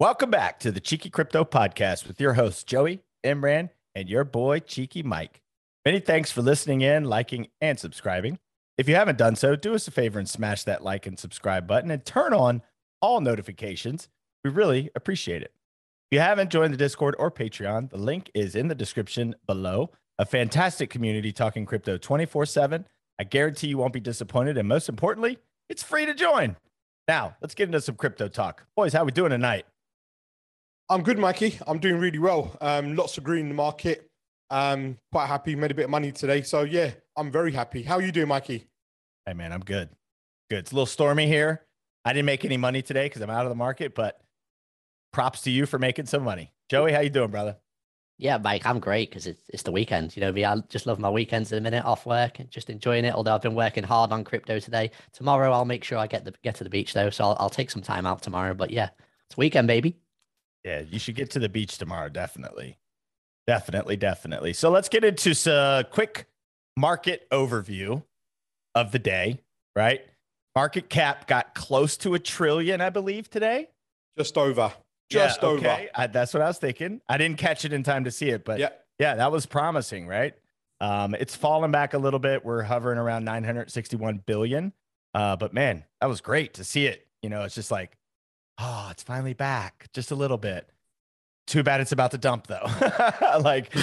[0.00, 4.60] Welcome back to the Cheeky Crypto Podcast with your hosts, Joey, Imran, and your boy,
[4.60, 5.42] Cheeky Mike.
[5.84, 8.38] Many thanks for listening in, liking, and subscribing.
[8.78, 11.66] If you haven't done so, do us a favor and smash that like and subscribe
[11.66, 12.62] button and turn on
[13.02, 14.08] all notifications.
[14.42, 15.52] We really appreciate it.
[16.10, 19.90] If you haven't joined the Discord or Patreon, the link is in the description below.
[20.18, 22.86] A fantastic community talking crypto 24 7.
[23.18, 24.56] I guarantee you won't be disappointed.
[24.56, 25.36] And most importantly,
[25.68, 26.56] it's free to join.
[27.06, 28.64] Now, let's get into some crypto talk.
[28.74, 29.66] Boys, how are we doing tonight?
[30.90, 31.56] I'm good, Mikey.
[31.68, 32.56] I'm doing really well.
[32.60, 34.10] Um, lots of green in the market.
[34.50, 35.54] Um, quite happy.
[35.54, 36.42] Made a bit of money today.
[36.42, 37.84] So yeah, I'm very happy.
[37.84, 38.66] How are you doing, Mikey?
[39.24, 39.88] Hey man, I'm good.
[40.50, 40.58] Good.
[40.58, 41.64] It's a little stormy here.
[42.04, 44.20] I didn't make any money today because I'm out of the market, but
[45.12, 46.52] props to you for making some money.
[46.68, 47.56] Joey, how you doing, brother?
[48.18, 50.16] Yeah, Mike, I'm great because it's, it's the weekend.
[50.16, 52.68] You know, me, I just love my weekends in a minute off work and just
[52.68, 53.14] enjoying it.
[53.14, 54.90] Although I've been working hard on crypto today.
[55.12, 57.50] Tomorrow, I'll make sure I get the get to the beach though, so I'll, I'll
[57.50, 58.54] take some time out tomorrow.
[58.54, 58.88] But yeah,
[59.28, 59.96] it's weekend, baby.
[60.64, 62.08] Yeah, you should get to the beach tomorrow.
[62.08, 62.78] Definitely.
[63.46, 63.96] Definitely.
[63.96, 64.52] Definitely.
[64.52, 66.26] So let's get into a quick
[66.76, 68.02] market overview
[68.74, 69.40] of the day,
[69.74, 70.02] right?
[70.54, 73.68] Market cap got close to a trillion, I believe, today.
[74.18, 74.72] Just over.
[75.08, 75.86] Just yeah, over.
[75.94, 77.00] I, that's what I was thinking.
[77.08, 78.68] I didn't catch it in time to see it, but Yeah.
[78.98, 80.34] yeah, that was promising, right?
[80.80, 82.44] Um, it's fallen back a little bit.
[82.44, 84.72] We're hovering around 961 billion.
[85.14, 87.06] Uh, but man, that was great to see it.
[87.22, 87.96] You know, it's just like,
[88.60, 90.68] oh, it's finally back just a little bit.
[91.46, 92.64] Too bad it's about to dump though.
[93.40, 93.70] like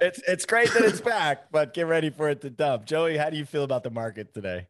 [0.00, 2.84] it's it's great that it's back, but get ready for it to dump.
[2.84, 4.68] Joey, how do you feel about the market today?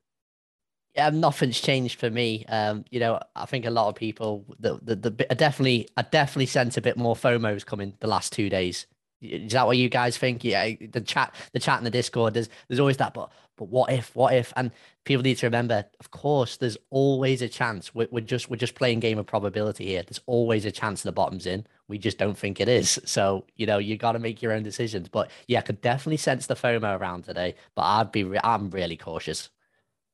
[0.95, 2.47] Yeah, nothing's changed for me.
[2.48, 6.03] Um, you know, I think a lot of people the the, the I definitely I
[6.03, 8.86] definitely sense a bit more FOMO's coming the last two days.
[9.25, 10.44] Is that what you guys think?
[10.44, 12.34] Yeah, the chat, the chat in the Discord.
[12.34, 14.14] There's there's always that, but but what if?
[14.14, 14.53] What if?
[14.56, 14.70] And
[15.05, 17.95] people need to remember, of course, there's always a chance.
[17.95, 20.02] We're, we're just we're just playing game of probability here.
[20.02, 21.67] There's always a chance the bottom's in.
[21.89, 22.98] We just don't think it is.
[23.07, 25.08] So you know, you got to make your own decisions.
[25.08, 27.55] But yeah, I could definitely sense the FOMO around today.
[27.74, 29.51] But I'd be re- I'm really cautious.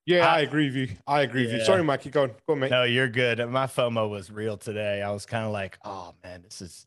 [0.07, 0.89] yeah, I- I, agree with you.
[1.07, 1.65] I agree with you.
[1.65, 2.11] Sorry, Mikey.
[2.11, 2.29] Go on.
[2.47, 2.71] Go on, mate.
[2.71, 3.39] No, you're good.
[3.49, 5.03] My FOMO was real today.
[5.03, 6.87] I was kind of like, oh man, this is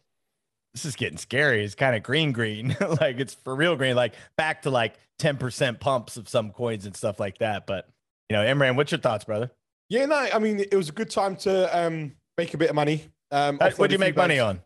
[0.74, 1.64] this is getting scary.
[1.64, 2.76] It's kind of green green.
[3.02, 6.96] like it's for real green, like back to like 10% pumps of some coins and
[6.96, 7.68] stuff like that.
[7.68, 7.88] But
[8.30, 9.52] you know, Imran, what's your thoughts, brother?
[9.90, 12.76] Yeah, no, I mean, it was a good time to um, make a bit of
[12.76, 13.06] money.
[13.32, 14.62] Um, What do you make money on?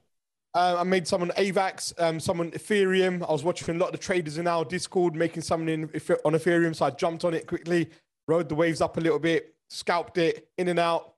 [0.54, 3.28] Uh, I made some on AVAX, um, some on Ethereum.
[3.28, 6.34] I was watching a lot of the traders in our Discord making something in, on
[6.34, 6.76] Ethereum.
[6.76, 7.90] So I jumped on it quickly,
[8.28, 11.14] rode the waves up a little bit, scalped it in and out.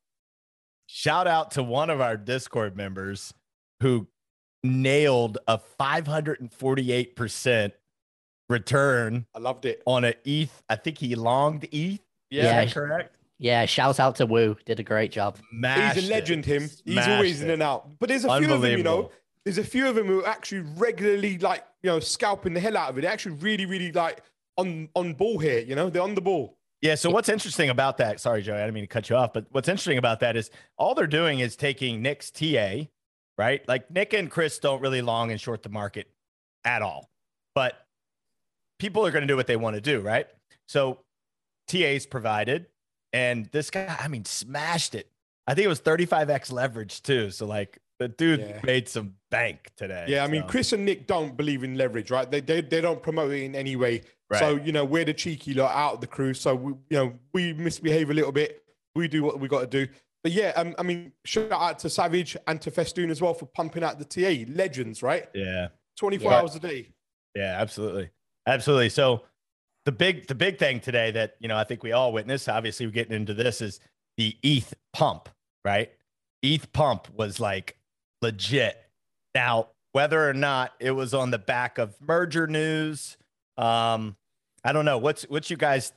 [0.88, 3.33] Shout out to one of our Discord members
[3.81, 4.07] who
[4.64, 7.72] nailed a 548%
[8.50, 9.81] return I loved it.
[9.86, 10.64] on a ETH.
[10.70, 12.00] I think he longed ETH.
[12.30, 12.44] Yeah.
[12.44, 12.62] Yeah.
[12.62, 13.16] Is that correct?
[13.42, 14.58] Yeah, shout out to Wu.
[14.66, 15.38] Did a great job.
[15.53, 16.09] Mashed He's a it.
[16.14, 16.64] legend, him.
[16.64, 17.46] He's Smashed always it.
[17.46, 17.88] in and out.
[18.00, 19.12] But there's a few of them, you know.
[19.46, 22.76] There's a few of them who are actually regularly like, you know, scalping the hell
[22.76, 23.02] out of it.
[23.02, 24.22] They're actually really, really like
[24.58, 26.58] on on ball here, you know, they're on the ball.
[26.81, 26.96] Yeah.
[26.96, 28.20] So what's interesting about that?
[28.20, 30.52] Sorry, Joey, I didn't mean to cut you off, but what's interesting about that is
[30.78, 32.88] all they're doing is taking Nick's TA,
[33.39, 33.66] right?
[33.69, 36.11] Like Nick and Chris don't really long and short the market
[36.66, 37.09] at all,
[37.55, 37.73] but
[38.79, 40.27] people are going to do what they want to do, right?
[40.67, 41.00] So
[41.67, 42.66] TA's provided,
[43.13, 45.09] and this guy, I mean, smashed it.
[45.47, 47.31] I think it was 35x leverage too.
[47.31, 48.59] So like the dude Yeah.
[48.63, 50.05] made some bank today.
[50.09, 52.29] Yeah, I mean, Chris and Nick don't believe in leverage, right?
[52.29, 54.01] They they, they don't promote it in any way.
[54.38, 56.35] So, you know, we're the cheeky lot out of the crew.
[56.35, 58.63] So, we, you know, we misbehave a little bit.
[58.95, 59.91] We do what we got to do.
[60.24, 63.46] But yeah, um, I mean, shout out to Savage and to Festoon as well for
[63.46, 64.52] pumping out the TA.
[64.52, 65.28] Legends, right?
[65.34, 65.69] yeah.
[65.97, 66.38] 24 Yeah.
[66.40, 66.88] hours a day.
[67.35, 68.09] Yeah, absolutely.
[68.47, 68.90] Absolutely.
[68.90, 69.24] So
[69.85, 72.85] the big the big thing today that, you know, I think we all witnessed, obviously
[72.85, 73.79] we're getting into this is
[74.18, 75.29] the ETH pump,
[75.66, 75.91] right?
[76.41, 77.78] ETH pump was like
[78.22, 78.78] legit.
[79.35, 83.17] Now, whether or not it was on the back of merger news,
[83.58, 84.16] um,
[84.64, 84.97] I don't know.
[84.97, 85.91] What's what's you guys,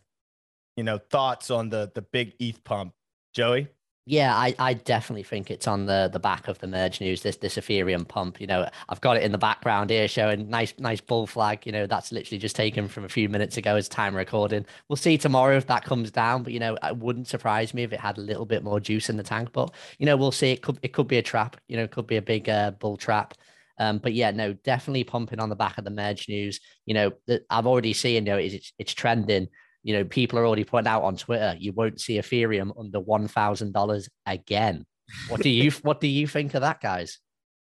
[0.77, 2.93] you know, thoughts on the the big ETH pump,
[3.35, 3.69] Joey?
[4.05, 7.23] Yeah, I, I definitely think it's on the the back of the merge news.
[7.23, 10.75] This this Ethereum pump, you know, I've got it in the background here, showing nice
[10.79, 11.65] nice bull flag.
[11.65, 14.67] You know, that's literally just taken from a few minutes ago as time recording.
[14.89, 17.93] We'll see tomorrow if that comes down, but you know, it wouldn't surprise me if
[17.93, 19.51] it had a little bit more juice in the tank.
[19.53, 20.51] But you know, we'll see.
[20.51, 21.57] It could it could be a trap.
[21.69, 23.35] You know, it could be a big uh, bull trap.
[23.79, 26.61] Um, but yeah, no, definitely pumping on the back of the merge news.
[26.87, 28.27] You know, that I've already seen.
[28.27, 29.47] You know, it's it's trending
[29.83, 33.29] you know, people are already putting out on Twitter, you won't see Ethereum under one
[33.29, 34.85] thousand dollars again.
[35.29, 37.19] What do you what do you think of that, guys?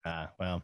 [0.04, 0.62] Uh, well,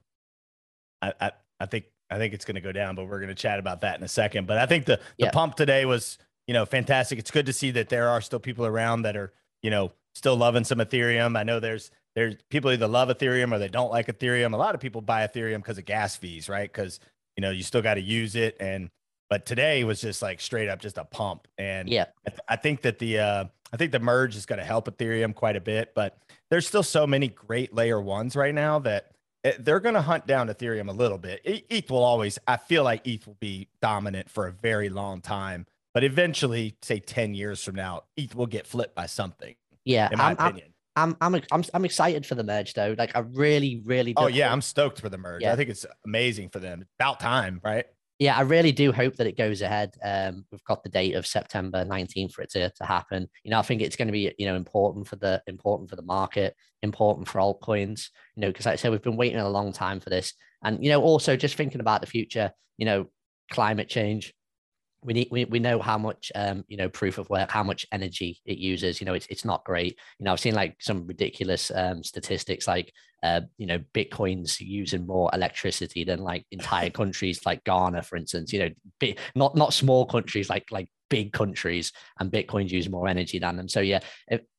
[1.01, 3.35] I, I, I think I think it's going to go down, but we're going to
[3.35, 4.47] chat about that in a second.
[4.47, 5.31] But I think the the Yeah.
[5.31, 7.19] pump today was you know fantastic.
[7.19, 10.37] It's good to see that there are still people around that are you know still
[10.37, 11.37] loving some Ethereum.
[11.37, 14.53] I know there's there's people either love Ethereum or they don't like Ethereum.
[14.53, 16.71] A lot of people buy Ethereum because of gas fees, right?
[16.71, 17.01] Because
[17.37, 18.91] you know you still got to use it, and
[19.33, 22.57] but today was just like straight up just a pump, and yeah, I, th- I
[22.57, 25.61] think that the uh, I think the merge is going to help Ethereum quite a
[25.61, 26.19] bit, but
[26.51, 29.13] there's still so many great layer ones right now that
[29.43, 31.41] it, eh, they're going to hunt down Ethereum a little bit.
[31.47, 35.65] ETH will always, I feel like ETH will be dominant for a very long time,
[35.95, 39.55] but eventually, say 10 years from now, ETH will get flipped by something.
[39.87, 40.75] Yeah, in my I'm, opinion.
[40.95, 42.95] I'm, I'm, I'm, I'm excited for the merge though.
[42.99, 44.13] Like I really, really.
[44.15, 45.41] Oh yeah, I'm stoked for the merge.
[45.41, 45.55] Yeah.
[45.55, 46.85] I think it's amazing for them.
[46.99, 47.87] About time, right?
[48.23, 49.97] Yeah, I really do hope that it goes ahead.
[50.01, 53.29] Um, we've got the date of September 19th for it to, to happen.
[53.43, 55.97] You know, I think it's going to be you know important for the important for
[55.97, 58.11] the market, important for altcoins.
[58.37, 60.85] You know, because like I said, we've been waiting a long time for this, and
[60.85, 62.53] you know, also just thinking about the future.
[62.79, 63.07] You know,
[63.51, 64.33] climate change,
[65.05, 67.87] we need we, we know how much um you know proof of work how much
[67.93, 69.99] energy it uses you know it's, it's not great.
[70.19, 75.07] You know i've seen like some ridiculous um statistics like uh you know bitcoins using
[75.07, 78.71] more electricity than like entire countries like ghana for instance you know
[79.01, 83.57] big, not not small countries like like big countries and bitcoins use more energy than
[83.57, 83.69] them.
[83.69, 84.01] So yeah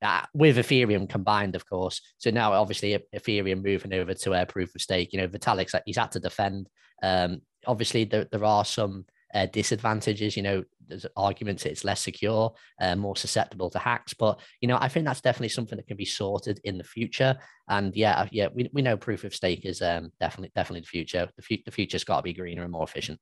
[0.03, 1.99] uh, with ethereum combined of course.
[2.19, 5.97] So now obviously ethereum moving over to a proof of stake you know vitalik's he's
[5.97, 6.69] had to defend.
[7.01, 10.37] Um obviously there, there are some uh, disadvantages.
[10.37, 14.13] You know, there's arguments it's less secure, uh, more susceptible to hacks.
[14.13, 17.37] But you know, I think that's definitely something that can be sorted in the future.
[17.67, 21.29] And yeah, yeah, we, we know proof of stake is um, definitely definitely the future.
[21.35, 23.19] The, fu- the future's got to be greener and more efficient.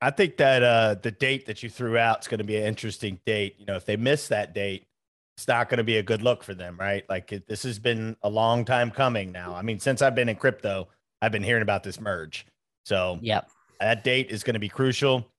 [0.00, 2.64] I think that uh, the date that you threw out is going to be an
[2.64, 3.56] interesting date.
[3.58, 4.86] You know, if they miss that date,
[5.36, 7.04] it's not going to be a good look for them, right?
[7.08, 9.54] Like it, this has been a long time coming now.
[9.54, 10.88] I mean, since I've been in crypto,
[11.22, 12.46] I've been hearing about this merge.
[12.84, 13.42] So yeah,
[13.80, 15.30] that date is going to be crucial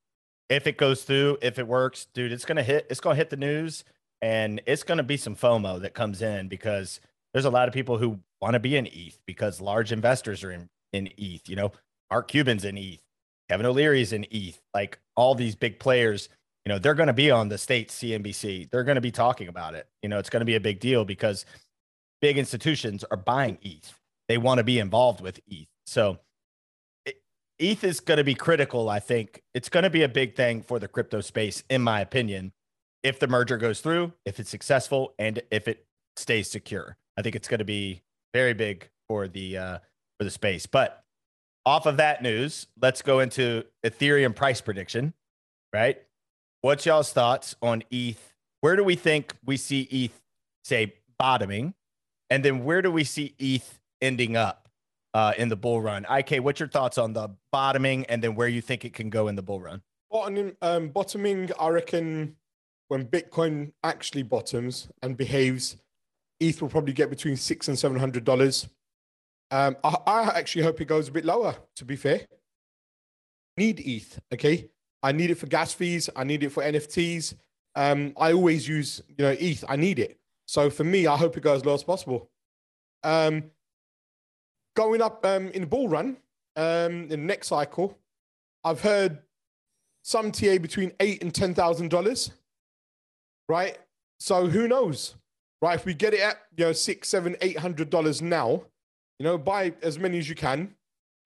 [0.50, 2.88] if it goes through, if it works, dude, it's gonna hit.
[2.90, 3.84] It's gonna hit the news,
[4.22, 7.00] and it's gonna be some FOMO that comes in because
[7.34, 10.52] there's a lot of people who want to be in ETH because large investors are
[10.52, 11.48] in in ETH.
[11.50, 11.72] You know,
[12.10, 13.02] Mark Cuban's in ETH,
[13.50, 14.60] Kevin O'Leary's in ETH.
[14.74, 16.30] Like all these big players,
[16.66, 18.70] you know, they're to be on the state CNBC.
[18.70, 19.88] They're to be talking about it.
[20.02, 21.46] You know, it's to be a big deal because
[22.22, 23.94] big institutions are buying ETH.
[24.28, 25.68] They want to be involved with ETH.
[25.86, 26.20] So
[27.60, 28.90] ETH is going to be critical.
[28.90, 32.02] I think it's going to be a big thing for the crypto space, in my
[32.02, 32.54] opinion,
[33.04, 36.98] if the merger goes through, if it's successful, and if it stays secure.
[37.18, 39.78] I think it's going to be very big for the uh,
[40.20, 40.66] for the space.
[40.66, 41.04] But
[41.66, 45.14] off of that news, let's go into Ethereum price prediction.
[45.74, 46.02] Right?
[46.62, 48.34] What's y'all's thoughts on ETH?
[48.62, 50.22] Where do we think we see ETH
[50.64, 51.74] say bottoming,
[52.30, 54.67] and then where do we see ETH ending up?
[55.14, 56.06] Uh, in the bull run.
[56.10, 59.28] IK, what's your thoughts on the bottoming and then where you think it can go
[59.28, 59.82] in the bull run?
[60.12, 62.36] Bottoming, um, bottoming, I reckon
[62.88, 65.78] when Bitcoin actually bottoms and behaves,
[66.40, 68.68] ETH will probably get between six and seven hundred dollars.
[69.52, 71.56] Um, I, I actually hope it goes a bit lower.
[71.78, 72.22] To be fair,
[73.58, 74.20] need ETH.
[74.34, 74.70] Okay,
[75.04, 76.10] I need it for gas fees.
[76.16, 77.34] I need it for NFTs.
[77.76, 79.64] Um, I always use you know ETH.
[79.68, 80.20] I need it.
[80.48, 82.30] So for me, I hope it goes as low as possible.
[83.04, 83.52] Um,
[84.78, 86.16] going up um, in the bull run
[86.56, 87.98] um, in the next cycle,
[88.64, 89.18] I've heard
[90.04, 92.32] some TA between eight and ten thousand dollars.
[93.50, 93.78] Right.
[94.20, 95.16] So who knows?
[95.62, 95.76] Right.
[95.76, 98.62] If we get it at you know six, seven, eight hundred dollars now,
[99.20, 100.76] you know, buy as many as you can.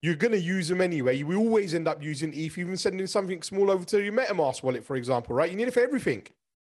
[0.00, 1.22] You're gonna use them anyway.
[1.22, 4.84] We always end up using ETH, even sending something small over to your MetaMask wallet,
[4.84, 5.36] for example.
[5.36, 5.50] Right.
[5.50, 6.26] You need it for everything.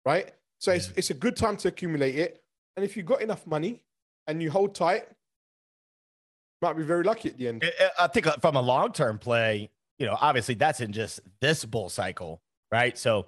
[0.05, 0.31] Right.
[0.61, 2.43] So it's, it's a good time to accumulate it.
[2.77, 3.83] And if you've got enough money
[4.27, 5.09] and you hold tight,
[6.63, 7.65] might be very lucky at the end.
[7.99, 11.65] I think uh, from a long term play, you know, obviously that's in just this
[11.65, 12.41] bull cycle,
[12.73, 12.97] right?
[12.97, 13.27] So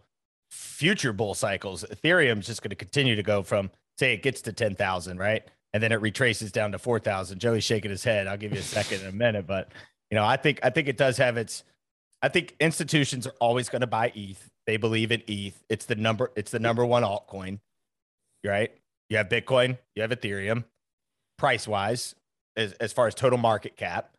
[0.50, 4.52] future bull cycles, Ethereum's just going to continue to go from say it gets to
[4.52, 5.42] 10,000, right?
[5.74, 7.38] And then it retraces down to 4,000.
[7.38, 8.26] Joey's shaking his head.
[8.26, 9.70] I'll give you a second in a minute, but
[10.10, 11.64] you know, I think I think it does have its
[12.22, 14.48] I think institutions are always going to buy ETH.
[14.66, 15.62] They believe in ETH.
[15.68, 17.60] It's the number it's the number one altcoin.
[18.44, 18.72] Right?
[19.10, 20.64] You have Bitcoin, you have Ethereum.
[21.36, 22.14] Price wise,
[22.58, 24.10] as, as far as total market cap,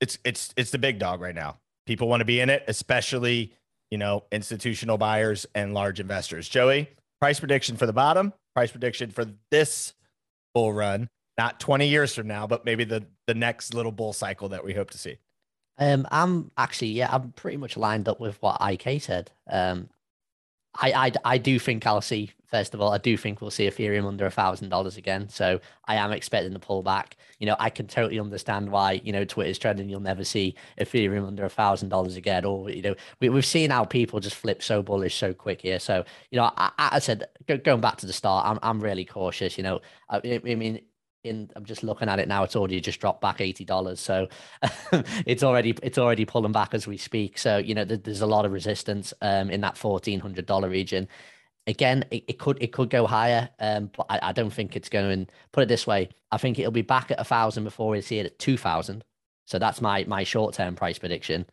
[0.00, 1.58] it's it's it's the big dog right now.
[1.86, 3.52] People want to be in it, especially
[3.90, 6.48] you know institutional buyers and large investors.
[6.48, 6.88] Joey,
[7.20, 9.94] price prediction for the bottom, price prediction for this
[10.54, 14.48] bull run, not 20 years from now, but maybe the the next little bull cycle
[14.48, 15.18] that we hope to see.
[15.78, 19.30] Um, I'm actually, yeah, I'm pretty much lined up with what IK said.
[19.50, 19.90] Um,
[20.80, 22.32] I, I, I do think I'll see.
[22.46, 25.28] First of all, I do think we'll see Ethereum under a thousand dollars again.
[25.28, 27.12] So I am expecting the pullback.
[27.38, 29.88] You know, I can totally understand why you know Twitter's trending.
[29.88, 32.44] You'll never see Ethereum under a thousand dollars again.
[32.44, 35.80] Or you know, we, we've seen how people just flip so bullish so quick here.
[35.80, 37.24] So you know, I, I said
[37.64, 39.58] going back to the start, I'm I'm really cautious.
[39.58, 40.80] You know, I, I mean,
[41.26, 42.44] in I'm just looking at it now.
[42.44, 44.28] It's already just dropped back eighty dollars, so
[45.26, 47.38] it's already it's already pulling back as we speak.
[47.38, 51.08] So you know there's a lot of resistance um, in that fourteen hundred dollar region.
[51.68, 54.88] Again, it, it, could it could go higher, um, but I, I don't think it's
[54.88, 55.28] going.
[55.50, 58.18] Put it this way, I think it'll be back at a thousand before we see
[58.18, 59.04] it at two thousand.
[59.46, 61.46] So that's my my short term price prediction.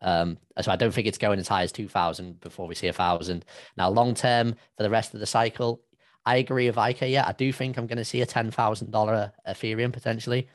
[0.00, 2.88] Um, so I don't think it's going as high as two thousand before we see
[2.88, 3.44] a thousand.
[3.76, 5.82] Now, long term for the rest of the cycle,
[6.24, 7.02] I agree with IK.
[7.02, 10.48] Yeah, I do think I'm going to see a ten thousand dollar Ethereum potentially.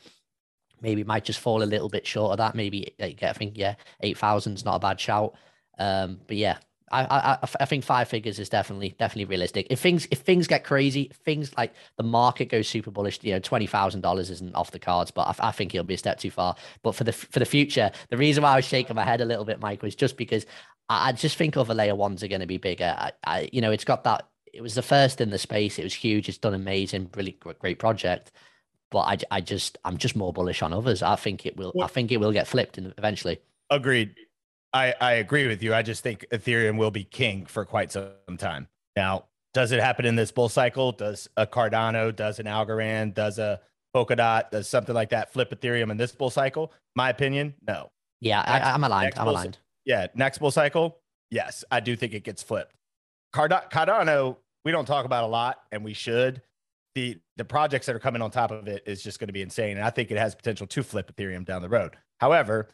[0.82, 2.56] Maybe it might just fall a little bit short of that.
[2.56, 5.36] Maybe I think yeah, eight thousand is not a bad shout.
[5.80, 6.58] Um, but yeah,
[6.94, 9.68] I, I I think five figures is definitely definitely realistic.
[9.70, 13.40] If things if things get crazy, things like the market goes super bullish, you know,
[13.40, 16.20] twenty thousand dollars isn't off the cards, but I, I, think it'll be a step
[16.20, 16.56] too far.
[16.84, 19.26] But for the for the future, the reason why I was shaking my head a
[19.26, 20.46] little bit, Mike, was just because
[20.88, 22.96] I, I just think other layer ones are going to be bigger.
[22.98, 25.80] I, I you know, it's got that it was the first in the space.
[25.80, 26.30] It was huge.
[26.30, 28.32] It's done amazing, really great project.
[28.92, 31.02] But I, I just, I'm just more bullish on others.
[31.02, 31.72] I think it will.
[31.74, 33.42] Well, I think it will get flipped eventually.
[33.72, 34.14] Agreed.
[34.72, 35.74] I, I agree with you.
[35.74, 38.68] I just think Ethereum will be king for quite some time.
[38.96, 40.92] Now, does it happen in this bull cycle?
[40.92, 43.60] Does a Cardano, does an Algorand, does a
[43.96, 46.72] Polkadot, does something like that flip Ethereum in this bull cycle?
[46.96, 47.92] My opinion, no.
[48.20, 49.14] Yeah, next, I, am aligned.
[49.18, 49.58] I'm aligned.
[49.86, 52.76] Yeah, next bull cycle, yes, I do think it gets flipped.
[53.34, 56.42] Cardano we don't talk about a lot, and we should.
[56.96, 59.42] The the projects that are coming on top of it is just going to be
[59.42, 61.98] insane, and I think it has potential to flip Ethereum down the road.
[62.20, 62.70] However,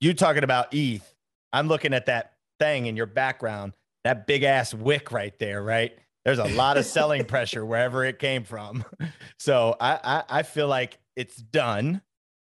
[0.00, 1.14] you talking about ETH,
[1.52, 3.74] I'm looking at that thing in your background,
[4.04, 5.92] that big ass wick right there, right?
[6.24, 8.84] There's a lot of selling pressure wherever it came from.
[9.38, 12.00] So I, I I feel like it's done,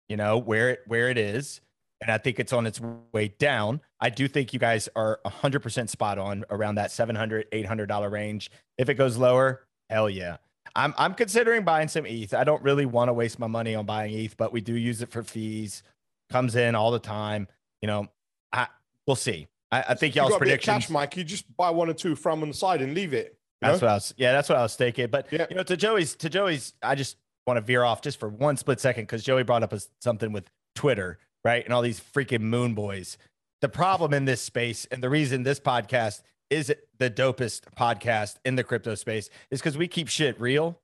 [0.09, 1.61] you know, where it where it is
[2.01, 2.81] and I think it's on its
[3.13, 3.81] way down.
[4.01, 8.51] I do think you guys are 100% spot on around that $700, $800 range.
[8.77, 10.37] If it goes lower, hell yeah.
[10.77, 12.33] I'm, I'm considering buying some ETH.
[12.35, 15.03] I don't really want to waste my money on buying ETH, but we do use
[15.03, 15.83] it for fees.
[16.31, 17.49] Comes in all the time.
[17.83, 18.09] You know,
[18.53, 18.69] I
[19.07, 19.49] we'll see.
[19.73, 20.75] I, I think y'all's prediction.
[20.75, 21.17] Cash, Mike.
[21.17, 23.39] You just buy one or two from on the side and leave it.
[23.61, 23.87] That's know?
[23.87, 24.15] what I was.
[24.17, 25.09] Yeah, that's what I was thinking.
[25.09, 25.47] But yeah.
[25.49, 28.57] you know, to Joey's, to Joey's, I just want to veer off just for one
[28.57, 31.65] split second because Joey brought up a, something with Twitter right?
[31.65, 33.19] And all these freaking moon boys.
[33.61, 38.57] The problem in this space, and the reason this podcast is the dopest podcast in
[38.57, 40.79] the crypto space, is because we keep shit real,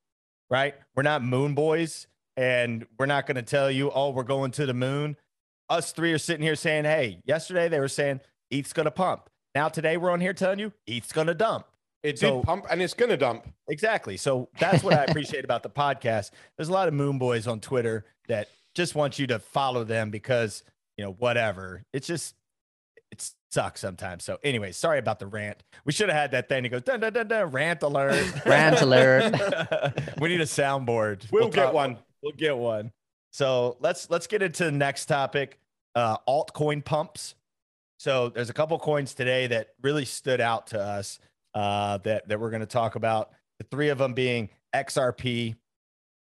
[0.50, 0.74] right?
[0.94, 2.06] We're not moon boys,
[2.36, 5.16] and we're not going to tell you, oh, we're going to the moon.
[5.70, 8.20] Us three are sitting here saying, hey, yesterday they were saying
[8.50, 9.30] ETH's going to pump.
[9.54, 11.66] Now today we're on here telling you ETH's going to dump.
[12.02, 13.46] It so, did pump and it's going to dump.
[13.68, 14.18] Exactly.
[14.18, 16.32] So that's what I appreciate about the podcast.
[16.56, 20.10] There's a lot of moon boys on Twitter that just want you to follow them
[20.10, 20.62] because
[20.96, 21.82] you know whatever.
[21.92, 22.34] It's just
[23.10, 24.24] it sucks sometimes.
[24.24, 25.62] So anyway, sorry about the rant.
[25.84, 28.44] We should have had that thing that goes dun, dun, dun, dun, rant alert.
[28.46, 29.34] rant alert.
[30.20, 31.30] we need a soundboard.
[31.30, 31.98] We'll, we'll get talk, one.
[32.22, 32.92] We'll get one.
[33.32, 35.58] So let's let's get into the next topic.
[35.94, 37.36] Uh, altcoin pumps.
[37.98, 41.20] So there's a couple coins today that really stood out to us
[41.54, 43.30] uh, that that we're going to talk about.
[43.58, 45.54] The three of them being XRP,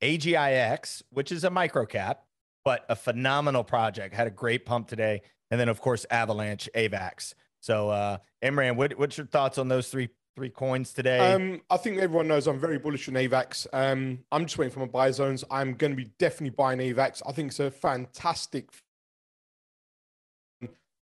[0.02, 2.24] AGIX, which is a micro cap,
[2.70, 4.14] but a phenomenal project.
[4.14, 7.34] Had a great pump today, and then of course Avalanche AVAX.
[7.62, 11.18] So, uh, Imran, what, what's your thoughts on those three three coins today?
[11.18, 13.66] Um, I think everyone knows I'm very bullish on AVAX.
[13.74, 15.44] Um, I'm just waiting for my buy zones.
[15.50, 17.24] I'm going to be definitely buying AVAX.
[17.26, 18.70] I think it's a fantastic.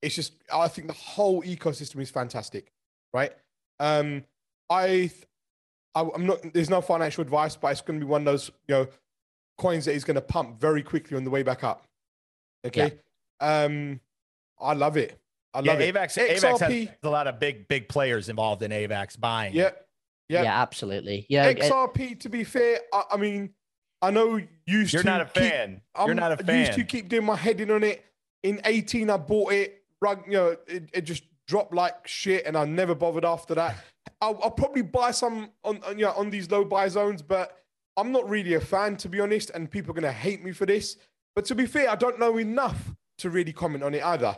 [0.02, 2.74] It's just, I think the whole ecosystem is fantastic,
[3.14, 3.32] right?
[3.80, 4.24] Um,
[4.72, 5.12] I,
[5.94, 6.40] I, am not.
[6.52, 8.88] There's no financial advice, but it's going to be one of those, you know,
[9.58, 11.86] coins that he's going to pump very quickly on the way back up.
[12.66, 12.94] Okay.
[13.42, 13.64] Yeah.
[13.64, 14.00] Um,
[14.60, 15.20] I love it.
[15.54, 15.96] I love yeah, it.
[15.96, 19.54] AVAX, XRP, AVAX has a lot of big, big players involved in AVAX buying.
[19.54, 19.72] Yeah.
[20.30, 20.44] Yeah.
[20.44, 21.26] Yeah, absolutely.
[21.30, 21.54] Yeah.
[21.54, 23.54] XRP, to be fair, I, I mean,
[24.02, 25.82] I know used You're to not a keep, fan.
[26.06, 26.60] You're not a fan.
[26.60, 28.04] used to keep doing my head in on it.
[28.42, 29.84] In 18, I bought it.
[30.02, 33.78] Rug, you know, it, it just dropped like shit, and I never bothered after that.
[34.22, 37.63] I'll, I'll probably buy some on, on you know, on these low buy zones, but
[37.98, 40.52] I'm not really a fan, to be honest, and people are going to hate me
[40.52, 40.98] for this.
[41.36, 44.36] But to be fair, I don't know enough to really comment on it either.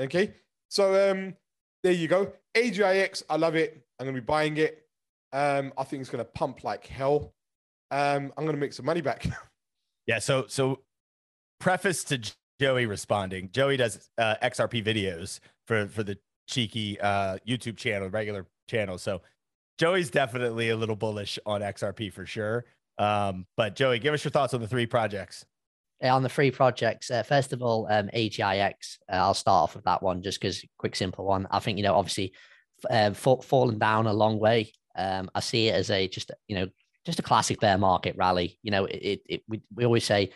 [0.00, 0.34] Okay.
[0.68, 1.34] So um,
[1.82, 2.32] there you go.
[2.54, 3.84] AGIX, I love it.
[3.98, 4.86] I'm going to be buying it.
[5.32, 7.32] Um, I think it's going to pump like hell.
[7.90, 9.26] Um, I'm going to make some money back.
[10.06, 10.18] yeah.
[10.18, 10.80] So, so
[11.60, 12.20] preface to
[12.60, 13.50] Joey responding.
[13.52, 16.18] Joey does uh, XRP videos for for the
[16.48, 18.98] cheeky uh, YouTube channel, regular channel.
[18.98, 19.22] So
[19.78, 22.64] Joey's definitely a little bullish on XRP for sure.
[23.00, 25.44] Um, but Joey, give us your thoughts on the three projects.
[26.02, 28.74] On the three projects, uh, first of all, um, AGIX.
[29.10, 31.46] Uh, I'll start off with that one just because quick, simple one.
[31.50, 32.32] I think you know, obviously,
[32.88, 34.72] uh, fallen down a long way.
[34.96, 36.68] Um, I see it as a just you know
[37.04, 38.58] just a classic bear market rally.
[38.62, 40.30] You know, it, it, it we, we always say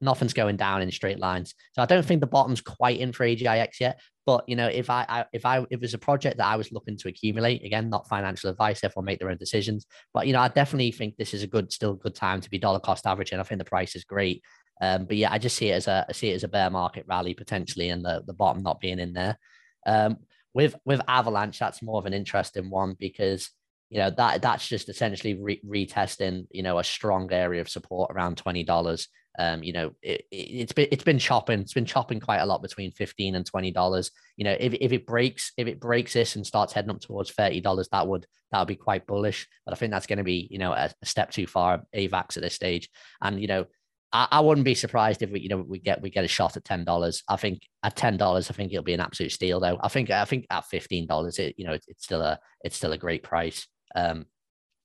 [0.00, 1.54] nothing's going down in straight lines.
[1.72, 4.00] So I don't think the bottom's quite in for AGIX yet.
[4.26, 6.56] But you know, if I, I if I if it was a project that I
[6.56, 9.86] was looking to accumulate, again, not financial advice, everyone make their own decisions.
[10.12, 12.58] But you know, I definitely think this is a good, still good time to be
[12.58, 13.40] dollar cost averaging.
[13.40, 14.42] I think the price is great.
[14.80, 16.70] Um, but yeah, I just see it as a I see it as a bear
[16.70, 19.38] market rally potentially, and the the bottom not being in there.
[19.86, 20.18] Um,
[20.54, 23.50] with with Avalanche, that's more of an interesting one because
[23.88, 28.10] you know that that's just essentially re- retesting you know a strong area of support
[28.14, 29.08] around twenty dollars.
[29.38, 32.46] Um, you know it, it, has been it's been chopping it's been chopping quite a
[32.46, 34.10] lot between fifteen and twenty dollars.
[34.36, 37.30] You know if, if it breaks if it breaks this and starts heading up towards
[37.30, 39.46] thirty dollars, that would that would be quite bullish.
[39.64, 42.36] But I think that's going to be you know a, a step too far AVAX
[42.36, 42.88] at this stage.
[43.22, 43.66] And you know
[44.12, 46.56] I, I wouldn't be surprised if we, you know, we get we get a shot
[46.56, 47.22] at ten dollars.
[47.28, 49.60] I think at ten dollars, I think it'll be an absolute steal.
[49.60, 52.38] Though I think I think at fifteen dollars, it you know, it, it's still a
[52.62, 53.66] it's still a great price.
[53.94, 54.26] Um,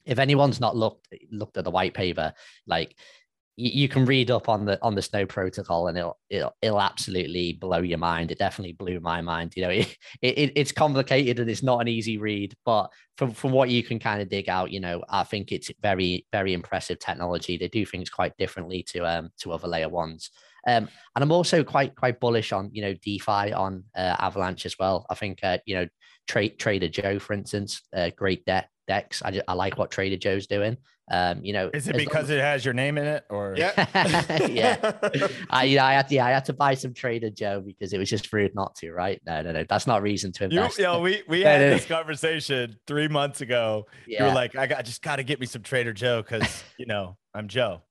[0.06, 2.34] if anyone's not looked looked at the white paper,
[2.68, 2.96] like
[3.58, 7.54] you can read up on the on the snow protocol and it'll, it'll it'll absolutely
[7.54, 8.32] blow your mind.
[8.32, 11.88] It definitely blew my mind you know it, it it's complicated and it's not an
[11.88, 15.24] easy read but from from what you can kind of dig out you know i
[15.24, 17.58] think it's very very impressive technology.
[17.58, 20.32] They do things quite differently to um to other layer ones
[20.68, 24.78] um, and I'm also quite quite bullish on you know DeFi on uh, Avalanche as
[24.80, 25.06] well.
[25.10, 25.88] I think uh, you know
[26.28, 29.22] Tra- Trader Joe, for instance, uh, great debt DEX.
[29.24, 30.78] I, just, I like what Trader Joe's doing.
[31.12, 32.40] Um, you know, is it because long...
[32.40, 33.74] it has your name in it, or yeah,
[34.50, 34.94] yeah?
[35.52, 37.94] I, you know, I had, to, yeah, I had to buy some Trader Joe because
[37.94, 39.22] it was just rude not to, right?
[39.24, 40.80] No, no, no, that's not reason to invest.
[40.80, 43.86] You, you know, we we had this conversation three months ago.
[44.08, 44.24] Yeah.
[44.24, 46.88] You were like, I got, just got to get me some Trader Joe because you
[46.88, 47.84] know I'm Joe.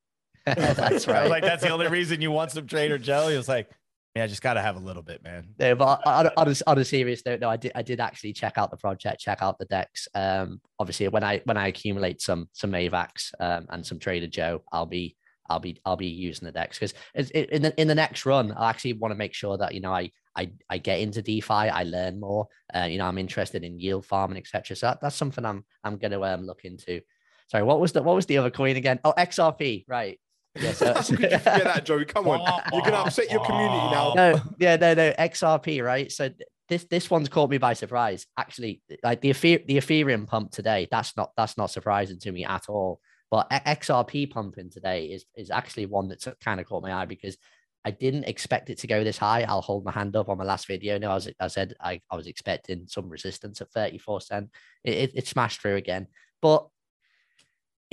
[0.56, 1.16] that's right.
[1.16, 3.28] I was like, that's the only reason you want some Trader Joe.
[3.28, 3.68] He was like,
[4.14, 5.48] yeah, I just got to have a little bit, man.
[5.58, 8.32] No, but on, on, a, on a serious note, no, I did I did actually
[8.32, 10.06] check out the project, check out the DEX.
[10.14, 14.62] Um, obviously, when I when I accumulate some some AVAX um, and some Trader Joe,
[14.70, 15.16] I'll be
[15.50, 18.70] I'll be I'll be using the DEX because in the in the next run, I
[18.70, 21.82] actually want to make sure that you know I I I get into DeFi, I
[21.82, 22.46] learn more.
[22.72, 24.76] Uh, you know, I'm interested in yield farming, etc.
[24.76, 27.00] So that, that's something I'm I'm going to um, look into.
[27.48, 29.00] Sorry, what was the what was the other coin again?
[29.04, 30.18] Oh, XRP, right?
[30.56, 32.04] Yeah, so, How could you forget that, Joey?
[32.04, 34.12] Come on, you're gonna upset your community now.
[34.14, 36.10] No, yeah, no, no, XRP, right?
[36.12, 36.30] So
[36.68, 38.26] this this one's caught me by surprise.
[38.38, 42.68] Actually, like the the Ethereum pump today, that's not that's not surprising to me at
[42.68, 43.00] all.
[43.30, 47.36] But XRP pumping today is is actually one that's kind of caught my eye because
[47.84, 49.42] I didn't expect it to go this high.
[49.42, 50.96] I'll hold my hand up on my last video.
[50.98, 54.50] No, I, was, I said I, I was expecting some resistance at 34 cent.
[54.84, 56.06] It, it, it smashed through again.
[56.40, 56.66] But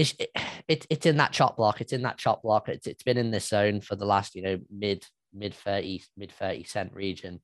[0.02, 0.16] it's
[0.68, 1.82] it, it's in that chop block.
[1.82, 2.70] It's in that chop block.
[2.70, 6.32] It's it's been in this zone for the last you know mid mid thirty mid
[6.32, 7.40] thirty cent region.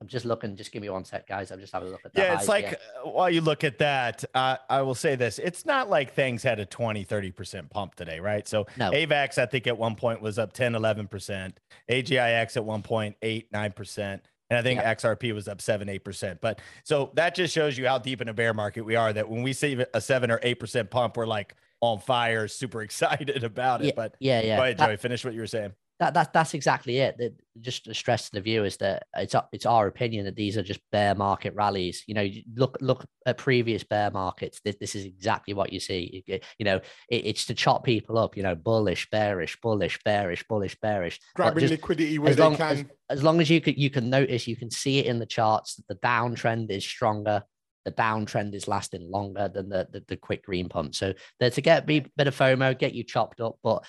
[0.00, 0.54] I'm just looking.
[0.54, 1.50] Just give me one sec, guys.
[1.50, 2.22] I'm just having a look at that.
[2.22, 5.66] Yeah, it's like uh, while you look at that, uh, I will say this: it's
[5.66, 8.46] not like things had a 20, 30 percent pump today, right?
[8.46, 8.92] So no.
[8.92, 11.58] AVAX, I think at one point was up 10, 11 percent.
[11.90, 14.22] AGIX at one point eight, nine percent.
[14.50, 14.94] And I think yeah.
[14.94, 16.40] XRP was up seven, eight percent.
[16.40, 19.12] But so that just shows you how deep in a bear market we are.
[19.12, 22.82] That when we see a seven or eight percent pump, we're like, on fire, super
[22.82, 23.86] excited about it.
[23.86, 24.56] Yeah, but yeah, yeah.
[24.56, 24.86] Go ahead, Joey.
[24.88, 25.72] That, finish what you were saying.
[26.00, 27.18] That, that that's exactly it.
[27.18, 30.62] That just to stress to the viewers that it's it's our opinion that these are
[30.62, 32.04] just bear market rallies.
[32.06, 34.60] You know, look look at previous bear markets.
[34.64, 36.22] This, this is exactly what you see.
[36.26, 36.76] You know,
[37.08, 38.36] it, it's to chop people up.
[38.36, 41.18] You know, bullish, bearish, bullish, bearish, bullish, bearish.
[41.34, 42.66] Grabbing just, liquidity where long, they can.
[42.68, 45.26] As, as long as you can you can notice, you can see it in the
[45.26, 47.42] charts that the downtrend is stronger
[47.88, 50.94] the downtrend is lasting longer than the, the, the quick green pump.
[50.94, 53.84] So there to get a bit of FOMO, get you chopped up, but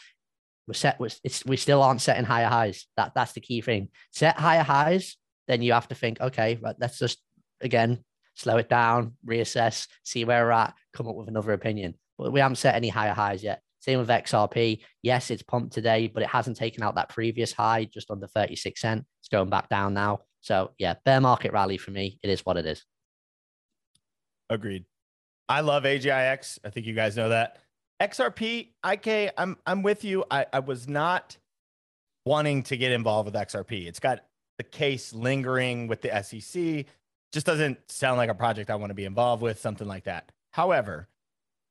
[0.67, 0.99] we're set.
[0.99, 1.09] We're,
[1.45, 2.85] we still aren't setting higher highs.
[2.95, 3.89] That that's the key thing.
[4.11, 7.19] Set higher highs, then you have to think, okay, right, let's just
[7.61, 8.03] again
[8.35, 11.95] slow it down, reassess, see where we're at, come up with another opinion.
[12.17, 13.61] But we haven't set any higher highs yet.
[13.79, 14.81] Same with XRP.
[15.01, 18.79] Yes, it's pumped today, but it hasn't taken out that previous high just under 36
[18.79, 19.05] cent.
[19.21, 20.21] It's going back down now.
[20.41, 22.19] So yeah, bear market rally for me.
[22.23, 22.83] It is what it is.
[24.49, 24.85] Agreed.
[25.47, 26.59] I love AGIX.
[26.63, 27.57] I think you guys know that.
[28.01, 30.23] XRP, IK, I'm I'm with you.
[30.31, 31.37] I, I was not
[32.25, 33.87] wanting to get involved with XRP.
[33.87, 34.23] It's got
[34.57, 36.85] the case lingering with the SEC.
[37.31, 40.31] Just doesn't sound like a project I want to be involved with, something like that.
[40.51, 41.07] However,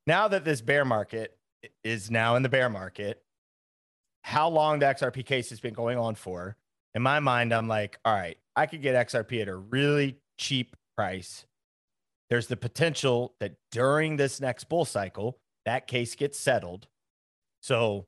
[0.06, 1.36] now that this bear market
[1.82, 3.22] is now in the bear market,
[4.22, 6.56] how long the XRP case has been going on for,
[6.94, 10.76] in my mind, I'm like, all right, I could get XRP at a really cheap
[10.96, 11.46] price
[12.30, 16.88] there's the potential that during this next bull cycle, that case gets settled.
[17.62, 18.06] So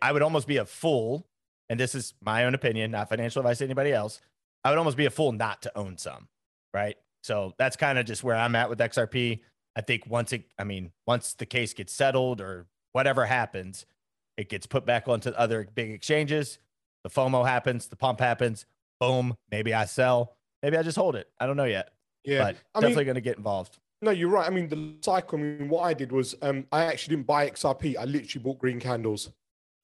[0.00, 1.26] I would almost be a fool,
[1.68, 4.20] and this is my own opinion, not financial advice to anybody else.
[4.64, 6.28] I would almost be a fool not to own some,
[6.74, 6.96] right?
[7.22, 9.40] So that's kind of just where I'm at with XRP.
[9.76, 13.86] I think once it, I mean, once the case gets settled or whatever happens,
[14.36, 16.58] it gets put back onto other big exchanges.
[17.04, 18.66] The FOMO happens, the pump happens.
[19.00, 19.36] Boom.
[19.50, 20.36] Maybe I sell.
[20.62, 21.28] Maybe I just hold it.
[21.38, 21.90] I don't know yet.
[22.28, 23.78] Yeah, but I definitely going to get involved.
[24.02, 24.46] no, you're right.
[24.46, 25.38] I mean, the cycle.
[25.38, 27.96] I mean, what I did was, um, I actually didn't buy XRP.
[27.98, 29.30] I literally bought green candles.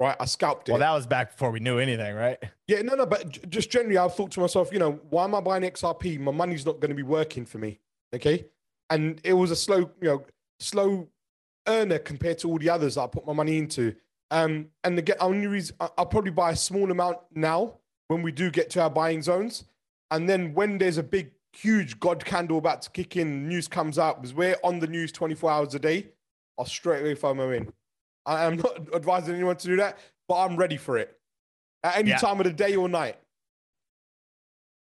[0.00, 0.72] Right, I scalped it.
[0.72, 2.38] Well, that was back before we knew anything, right?
[2.66, 5.40] Yeah, no, no, but just generally, I've thought to myself, you know, why am I
[5.40, 6.18] buying XRP?
[6.18, 7.78] My money's not going to be working for me.
[8.12, 8.46] Okay.
[8.90, 10.24] And it was a slow, you know,
[10.58, 11.08] slow
[11.68, 13.94] earner compared to all the others that I put my money into.
[14.30, 17.74] Um, and the only reason I'll probably buy a small amount now
[18.08, 19.64] when we do get to our buying zones.
[20.10, 23.98] And then when there's a big, huge God candle about to kick in, news comes
[23.98, 26.08] out because we're on the news 24 hours a day,
[26.58, 27.72] I'll straight away FOMO in.
[28.26, 31.18] I am not advising anyone to do that, but I'm ready for it
[31.82, 32.18] at any Yeah.
[32.18, 33.16] time of the day or night.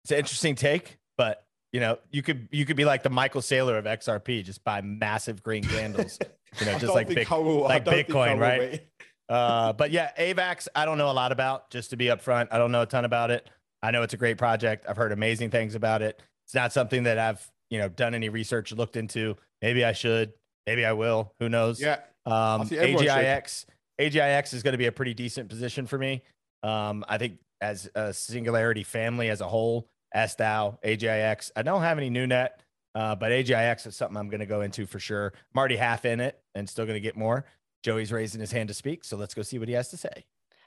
[0.04, 3.40] It's an interesting take, but you know, you could you could be like the Michael
[3.40, 6.18] Saylor of XRP, just buy massive green candles.
[6.60, 7.64] You know, just like big, I will.
[7.64, 8.60] I like don't think I Bitcoin, will, right?
[8.60, 8.86] mate.
[9.28, 12.46] Uh, but yeah, AVAX, I don't know a lot about, just to be upfront.
[12.52, 13.50] I don't know a ton about it.
[13.82, 14.86] I know it's a great project.
[14.88, 16.22] I've heard amazing things about it.
[16.46, 19.36] It's not something that I've, you know, done any research, looked into.
[19.62, 20.32] Maybe I should,
[20.66, 21.32] maybe I will.
[21.40, 21.80] Who knows?
[21.80, 23.12] Yeah, Um, think everyone should.
[23.12, 23.66] AGIX,
[24.00, 26.22] AGIX is going to be a pretty decent position for me.
[26.62, 31.50] Um, I think as a Singularity family as a whole, SDAO, AGIX.
[31.56, 32.50] I don't have any NuNet,
[32.94, 35.32] uh, but AGIX is something I'm going to go into for sure.
[35.34, 37.46] I'm already half in it and still going to get more.
[37.82, 40.24] Joey's raising his hand to speak, so let's go see what he has to say.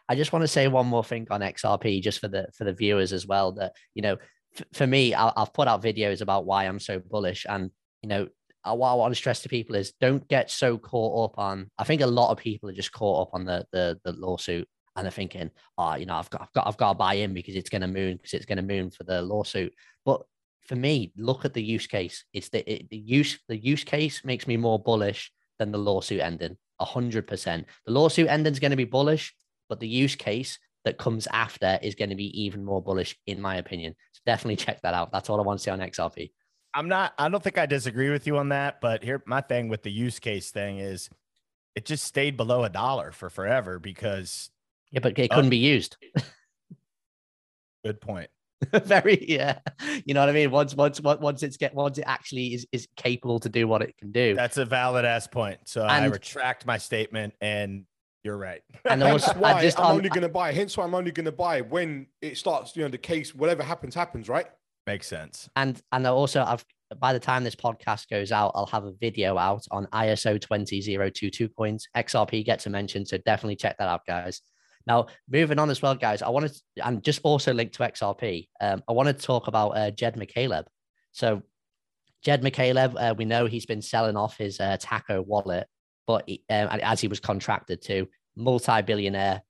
[0.10, 2.74] I just want to say one more thing on XRP, just for the for the
[2.74, 3.52] viewers as well.
[3.54, 4.18] That you know,
[4.74, 8.28] for me, I, I've put out videos about why I'm so bullish, and you know,
[8.64, 11.70] uh, what I want to stress to people is don't get so caught up on.
[11.78, 14.68] I think a lot of people are just caught up on the the, the lawsuit,
[14.96, 17.34] and they're thinking, oh, you know, I've got I've got I've got to buy in
[17.34, 19.74] because it's going to moon because it's going to moon for the lawsuit.
[20.06, 20.22] But
[20.64, 22.26] for me, look at the use case.
[22.34, 26.22] It's the it, the use the use case makes me more bullish than the lawsuit
[26.22, 26.58] ending.
[26.80, 27.66] A hundred percent.
[27.86, 29.34] The lawsuit ending is going to be bullish,
[29.70, 33.42] but the use case that comes after is going to be even more bullish, in
[33.42, 33.96] my opinion.
[34.28, 35.12] Definitely check that out.
[35.12, 36.32] That's all I want to say on XRP.
[36.74, 39.70] I'm not, I don't think I disagree with you on that, but here, my thing
[39.70, 41.10] with the use case thing is
[41.76, 44.52] it just stayed below a dollar for forever because
[44.92, 45.36] Yeah, but it Oh.
[45.36, 45.98] couldn't be used.
[47.84, 48.30] good point.
[48.84, 49.60] Very, yeah.
[50.06, 50.52] You know what I mean?
[50.52, 53.82] Once, once, once once it's get, once it actually is is capable to do what
[53.82, 54.34] it can do.
[54.36, 55.60] That's a valid ass point.
[55.66, 57.86] So I retract my statement and
[58.24, 58.62] you're right.
[58.86, 60.52] And Hence also, why I just I'm on, only going to buy.
[60.52, 62.76] Hence why I'm only going to buy when it starts.
[62.76, 64.48] You know, the case, whatever happens, happens, right?
[64.86, 65.50] Makes sense.
[65.56, 66.66] and and I also I've
[67.00, 71.50] by the time this podcast goes out, I'll have a video out on ISO 20022
[71.50, 71.88] coins.
[71.96, 74.42] XRP gets a mention, so definitely check that out, guys.
[74.86, 78.48] Now, moving on as well, guys, I wanted to, and just also linked to XRP.
[78.62, 80.64] Um, I want to talk about uh, Jed McCaleb.
[81.12, 81.42] So,
[82.24, 85.68] Jed McCaleb, uh, we know he's been selling off his uh, Taco wallet,
[86.08, 89.42] but he, um, as he was contracted to, multi-billionaire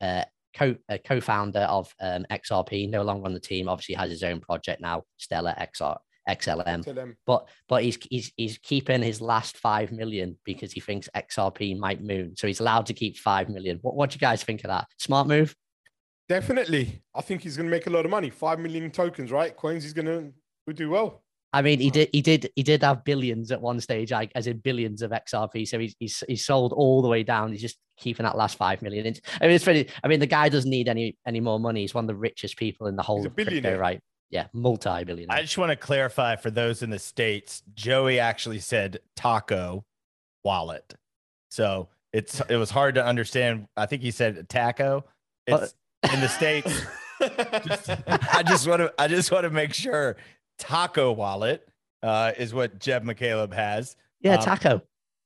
[0.00, 0.24] uh,
[0.56, 3.68] co uh, co-founder of um, XRP, no longer on the team.
[3.68, 6.84] Obviously, has his own project now, Stellar XR XLM.
[6.94, 7.16] Them.
[7.26, 12.02] But but he's he's he's keeping his last five million because he thinks XRP might
[12.02, 12.34] moon.
[12.36, 13.78] So he's allowed to keep five million.
[13.82, 14.86] What what do you guys think of that?
[14.98, 15.54] Smart move?
[16.28, 18.28] Definitely, I think he's going to make a lot of money.
[18.28, 19.56] Five million tokens, right?
[19.56, 19.82] Coins.
[19.82, 20.32] He's going
[20.66, 21.22] to do well.
[21.52, 24.46] I mean, he did he did he did have billions at one stage, like as
[24.46, 25.66] in billions of XRP.
[25.66, 27.52] So he's he's he's sold all the way down.
[27.52, 29.06] He's just keeping that last five million.
[29.06, 29.90] It's, I mean, it's pretty.
[30.04, 31.80] I mean, the guy doesn't need any any more money.
[31.80, 33.78] He's one of the richest people in the whole crypto, billionaire.
[33.78, 34.00] right?
[34.30, 35.36] Yeah, multi-billionaire.
[35.36, 39.84] I just want to clarify for those in the States, Joey actually said taco
[40.44, 40.94] wallet.
[41.50, 43.68] So it's it was hard to understand.
[43.74, 45.04] I think he said taco.
[45.46, 46.82] It's uh, in the States.
[47.20, 50.16] just, I just want to I just want to make sure
[50.58, 51.66] taco wallet
[52.02, 53.96] uh, is what Jed McCaleb has.
[54.20, 54.82] yeah, um, Taco.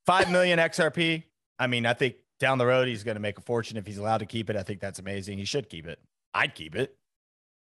[0.06, 1.22] Five million XRP.
[1.58, 3.98] I mean, I think down the road he's going to make a fortune if he's
[3.98, 4.56] allowed to keep it.
[4.56, 5.38] I think that's amazing.
[5.38, 5.98] He should keep it.
[6.34, 6.96] I'd keep it.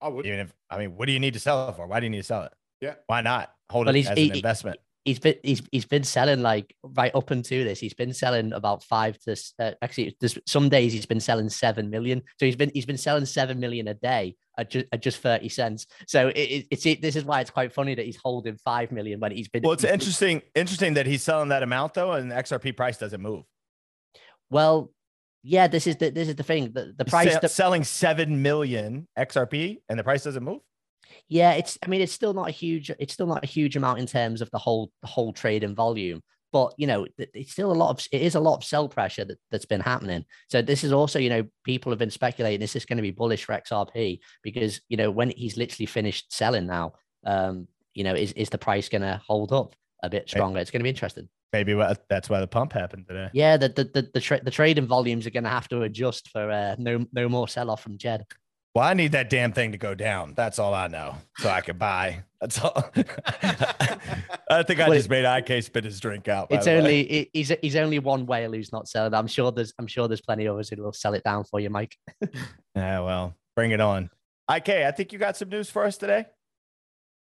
[0.02, 0.26] I would.
[0.26, 1.86] Even if I mean, what do you need to sell it for?
[1.86, 2.54] Why do you need to sell it?
[2.80, 2.96] Yeah.
[3.08, 4.80] Why not hold Well, it he's- as he- an investment?
[5.06, 7.80] He's been he's he's been selling like right up until this.
[7.80, 11.90] He's been selling about five to uh, actually there's some days he's been selling seven
[11.90, 12.22] million.
[12.40, 15.50] So he's been he's been selling seven million a day at just, at just thirty
[15.50, 15.88] cents.
[16.08, 18.92] So it, it, it's it, this is why it's quite funny that he's holding five
[18.92, 20.42] million when he's been Well, it's been- interesting.
[20.56, 23.44] Interesting that he's selling that amount though, and the XRP price doesn't move.
[24.50, 24.92] Well,
[25.44, 26.72] yeah, this is the this is the thing.
[26.74, 27.32] The the price.
[27.34, 30.60] se- that- selling seven million XRP, and the price doesn't move.
[31.32, 31.78] Yeah, it's.
[31.82, 32.92] I mean, it's still not a huge.
[33.00, 35.74] It's still not a huge amount in terms of the whole the whole trade and
[35.74, 36.22] volume.
[36.52, 38.06] But you know, it's still a lot of.
[38.12, 40.26] It is a lot of sell pressure that, that's been happening.
[40.50, 42.62] So this is also, you know, people have been speculating.
[42.62, 44.20] Is this going to be bullish for XRP?
[44.44, 48.58] Because you know, when he's literally finished selling now, um, you know, is is the
[48.58, 49.74] price going to hold up?
[50.04, 50.60] a bit stronger.
[50.60, 51.30] It's going to be interesting.
[51.54, 51.74] Maybe
[52.10, 53.30] that's why the pump happened today.
[53.34, 56.30] Yeah, the the the, the, tra- the trading volumes are going to have to adjust
[56.30, 58.26] for uh, no no more sell off from Jed.
[58.74, 60.34] Well, I need that damn thing to go down.
[60.36, 61.16] That's all I know.
[61.38, 62.24] So I can buy.
[62.40, 62.74] That's all.
[64.50, 66.48] I think I well, just made IK spit his drink out.
[66.50, 69.14] It's only it, he's he's only one whale who's not selling.
[69.14, 71.60] I'm sure there's I'm sure there's plenty of others who will sell it down for
[71.60, 71.98] you, Mike.
[72.76, 74.10] yeah, well, bring it on.
[74.50, 76.26] IK, I think you got some news for us today.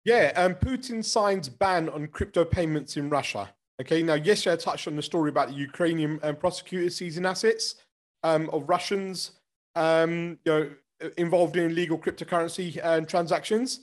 [0.04, 3.48] Yeah, um, Putin signs ban on crypto payments in Russia.
[3.80, 7.76] Okay, now yesterday I touched on the story about the Ukrainian um, prosecutors seizing assets
[8.24, 9.32] um, of Russians,
[9.76, 10.70] um, you know,
[11.16, 13.80] involved in illegal cryptocurrency and uh, transactions.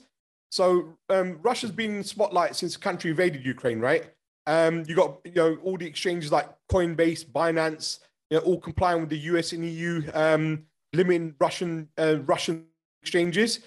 [0.50, 4.10] So um, Russia's been in spotlight since the country invaded Ukraine, right?
[4.46, 8.00] Um, you got you know all the exchanges like Coinbase, Binance,
[8.30, 12.66] you know, all complying with the US and EU um, limiting Russian uh, Russian
[13.02, 13.60] exchanges.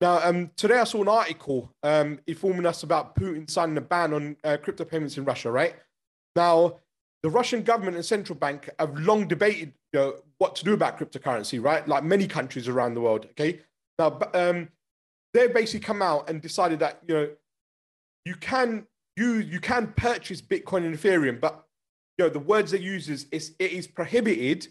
[0.00, 4.12] Now, um, today I saw an article um, informing us about Putin signing a ban
[4.12, 5.74] on uh, crypto payments in Russia, right?
[6.34, 6.80] Now,
[7.22, 10.98] the Russian government and central bank have long debated you know, what to do about
[10.98, 11.86] cryptocurrency, right?
[11.88, 13.26] Like many countries around the world.
[13.30, 13.60] Okay.
[13.98, 14.68] Now, um,
[15.32, 17.28] they basically come out and decided that you know
[18.24, 21.66] you can you you can purchase Bitcoin and Ethereum, but
[22.18, 24.68] you know the words they use is, is it is prohibited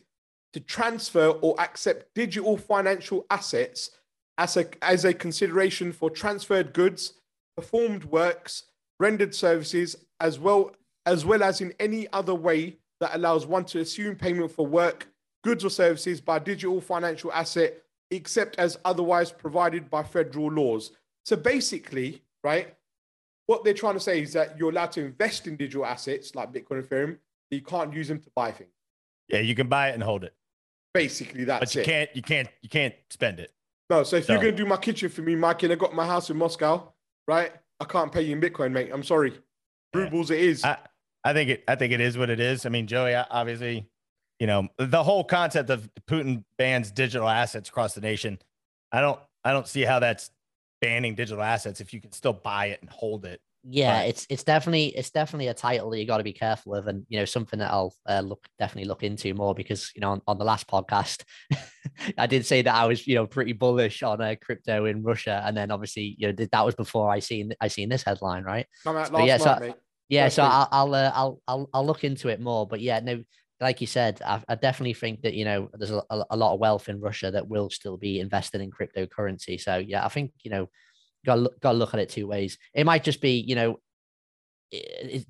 [0.54, 3.92] to transfer or accept digital financial assets
[4.38, 7.14] as a as a consideration for transferred goods,
[7.56, 8.64] performed works,
[9.00, 10.72] rendered services, as well
[11.06, 15.08] as well as in any other way that allows one to assume payment for work,
[15.44, 20.92] goods or services by digital financial asset, except as otherwise provided by federal laws.
[21.24, 22.76] So basically, right,
[23.48, 26.52] what they're trying to say is that you're allowed to invest in digital assets like
[26.52, 27.18] Bitcoin and Ethereum,
[27.50, 28.72] but you can't use them to buy things.
[29.28, 30.34] Yeah, you can buy it and hold it.
[30.94, 31.86] Basically, that's but you it.
[31.86, 33.52] can't, you can't, you can't spend it.
[33.90, 36.06] No, so if you're gonna do my kitchen for me, Mike, and I got my
[36.06, 36.92] house in Moscow,
[37.28, 37.52] right?
[37.80, 38.90] I can't pay you in Bitcoin, mate.
[38.92, 39.34] I'm sorry.
[39.94, 40.38] Rubles yeah.
[40.38, 40.64] it is.
[40.64, 40.78] I,
[41.26, 42.66] I think it I think it is what it is.
[42.66, 43.90] I mean, Joey, obviously,
[44.40, 48.40] you know, the whole concept of Putin bans digital assets across the nation.
[48.92, 50.30] I don't I don't see how that's
[50.82, 54.10] banning digital assets if you can still buy it and hold it yeah, right.
[54.10, 57.04] it's it's definitely it's definitely a title that you got to be careful of, and
[57.10, 60.22] you know something that I'll uh, look definitely look into more because you know on,
[60.28, 61.24] on the last podcast
[62.18, 65.42] I did say that I was you know pretty bullish on uh, crypto in Russia,
[65.44, 68.68] and then obviously you know that was before I seen I seen this headline right.
[68.84, 69.76] Come out last yeah, so, mate.
[70.10, 73.24] Yeah, so I'll I'll, uh, I'll I'll I'll look into it more, but yeah, no,
[73.60, 76.60] like you said, I, I definitely think that you know there's a, a lot of
[76.60, 79.60] wealth in Russia that will still be invested in cryptocurrency.
[79.60, 80.70] So yeah, I think you know
[81.26, 82.58] got to look, got to look at it two ways.
[82.74, 83.80] It might just be, you know,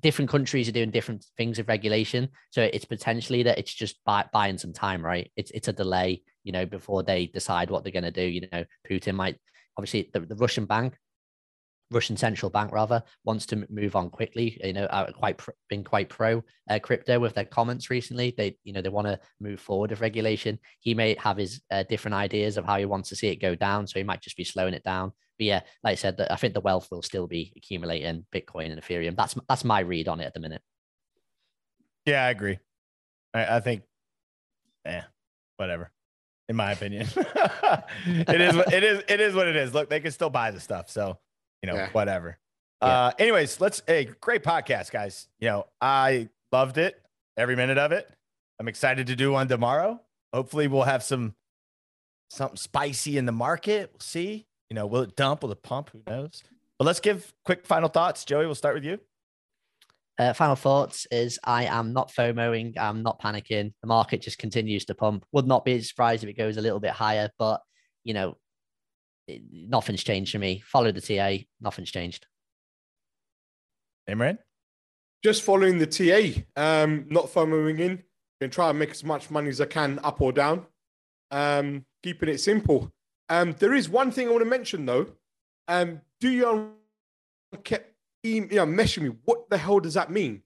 [0.02, 4.24] different countries are doing different things of regulation, so it's potentially that it's just buy,
[4.32, 5.30] buying some time, right?
[5.36, 8.22] It's it's a delay, you know, before they decide what they're going to do.
[8.22, 9.38] You know, Putin might
[9.76, 10.96] obviously the, the Russian bank
[11.90, 14.60] Russian central bank rather wants to move on quickly.
[14.62, 18.34] You know, are quite pr- been quite pro uh, crypto with their comments recently.
[18.36, 20.58] They, you know, they want to move forward with regulation.
[20.80, 23.54] He may have his uh, different ideas of how he wants to see it go
[23.54, 25.12] down, so he might just be slowing it down.
[25.38, 28.80] But yeah, like I said, I think the wealth will still be accumulating Bitcoin and
[28.80, 29.16] Ethereum.
[29.16, 30.62] That's that's my read on it at the minute.
[32.04, 32.58] Yeah, I agree.
[33.34, 33.82] I, I think,
[34.84, 35.04] yeah,
[35.56, 35.90] whatever.
[36.48, 39.74] In my opinion, it is it is it is what it is.
[39.74, 41.18] Look, they can still buy the stuff, so
[41.66, 41.88] you know, yeah.
[41.90, 42.38] whatever.
[42.80, 42.88] Yeah.
[42.88, 43.82] Uh, anyways, let's.
[43.86, 45.26] Hey, great podcast, guys.
[45.40, 47.00] You know, I loved it,
[47.36, 48.08] every minute of it.
[48.60, 50.00] I'm excited to do one tomorrow.
[50.32, 51.34] Hopefully, we'll have some
[52.30, 53.90] something spicy in the market.
[53.92, 54.46] We'll see.
[54.70, 55.42] You know, will it dump?
[55.42, 55.90] Will it pump?
[55.90, 56.42] Who knows?
[56.78, 58.24] But let's give quick final thoughts.
[58.24, 59.00] Joey, we'll start with you.
[60.18, 62.78] Uh, final thoughts is I am not FOMOing.
[62.78, 63.72] I'm not panicking.
[63.82, 65.24] The market just continues to pump.
[65.32, 67.60] Would not be surprised if it goes a little bit higher, but
[68.04, 68.36] you know,
[69.26, 70.62] it, nothing's changed for me.
[70.64, 71.44] Follow the TA.
[71.60, 72.26] Nothing's changed.
[74.08, 74.38] Imran?
[75.22, 76.42] Just following the TA.
[76.56, 78.02] Um, not FOMOing in.
[78.40, 80.66] Going to try and make as much money as I can, up or down.
[81.30, 82.92] Um, keeping it simple.
[83.28, 85.06] Um, there is one thing I want to mention though.
[85.68, 86.72] Um, do you
[87.64, 89.12] kept you know messaging me?
[89.24, 90.42] What the hell does that mean?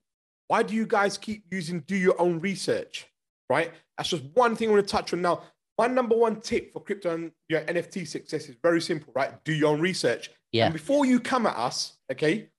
[0.48, 3.06] Why do you guys keep using do your own research?
[3.48, 3.72] Right?
[3.96, 5.42] That's just one thing I want to touch on now.
[5.80, 9.42] My number one tip for crypto and your NFT success is very simple, right?
[9.44, 10.28] Do your own research.
[10.52, 10.66] Yeah.
[10.66, 12.50] And before you come at us, okay,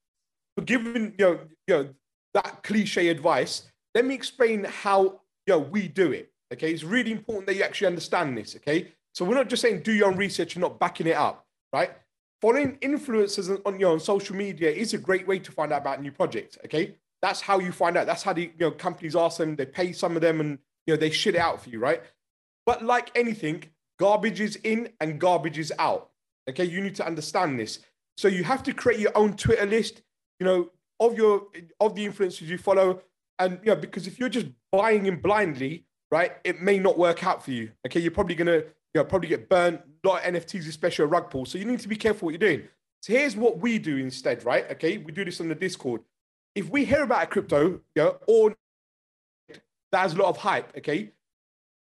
[0.57, 1.89] for giving you know, you know
[2.33, 5.03] that cliche advice, let me explain how
[5.45, 6.31] you know we do it.
[6.51, 8.55] Okay, it's really important that you actually understand this.
[8.55, 11.45] Okay, so we're not just saying do your own research and not backing it up,
[11.71, 11.91] right?
[12.41, 15.81] Following influencers on, your know, on social media is a great way to find out
[15.81, 16.57] about new projects.
[16.65, 18.07] Okay, that's how you find out.
[18.07, 19.55] That's how the you know companies ask them.
[19.55, 20.57] They pay some of them, and
[20.87, 22.01] you know they shit it out for you, right?
[22.65, 23.63] But like anything,
[23.99, 26.09] garbage is in and garbage is out.
[26.49, 27.79] Okay, you need to understand this.
[28.17, 30.01] So you have to create your own Twitter list.
[30.39, 30.69] You know,
[31.01, 31.47] of your
[31.79, 33.01] of the influencers you follow.
[33.39, 37.25] And you know, because if you're just buying in blindly, right, it may not work
[37.25, 37.71] out for you.
[37.85, 39.79] Okay, you're probably gonna you know probably get burned.
[40.03, 41.45] A lot of NFTs, especially a rug pull.
[41.45, 42.67] So you need to be careful what you're doing.
[43.01, 44.69] So here's what we do instead, right?
[44.71, 46.01] Okay, we do this on the Discord.
[46.53, 48.55] If we hear about a crypto, you know, or
[49.49, 51.11] that has a lot of hype, okay,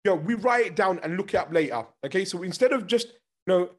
[0.06, 1.86] know, we write it down and look it up later.
[2.06, 3.70] Okay, so instead of just you know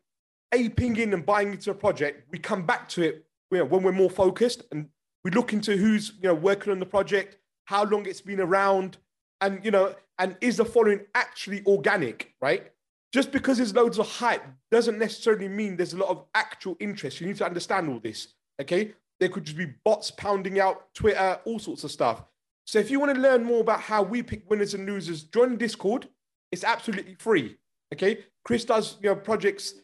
[0.52, 3.82] aping in and buying into a project, we come back to it you know, when
[3.82, 4.88] we're more focused and
[5.24, 8.98] we look into who's you know working on the project, how long it's been around,
[9.40, 12.70] and you know, and is the following actually organic, right?
[13.12, 17.20] Just because there's loads of hype doesn't necessarily mean there's a lot of actual interest.
[17.20, 18.92] You need to understand all this, okay?
[19.18, 22.22] There could just be bots pounding out Twitter, all sorts of stuff.
[22.70, 25.56] So if you want to learn more about how we pick winners and losers, join
[25.56, 26.08] Discord.
[26.52, 27.56] It's absolutely free.
[27.92, 28.20] Okay.
[28.44, 29.74] Chris does you know projects,